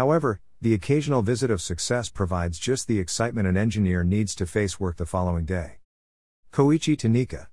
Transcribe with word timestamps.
However, 0.00 0.40
the 0.62 0.72
occasional 0.72 1.20
visit 1.20 1.50
of 1.50 1.60
success 1.60 2.08
provides 2.08 2.58
just 2.58 2.88
the 2.88 2.98
excitement 2.98 3.46
an 3.46 3.58
engineer 3.58 4.02
needs 4.02 4.34
to 4.36 4.46
face 4.46 4.80
work 4.80 4.96
the 4.96 5.04
following 5.04 5.44
day. 5.44 5.76
Koichi 6.54 6.96
Tanaka 6.96 7.48